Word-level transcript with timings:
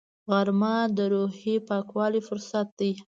غرمه 0.29 0.75
د 0.97 0.99
روحي 1.13 1.55
پاکوالي 1.69 2.21
فرصت 2.27 2.67
دی 2.79 2.91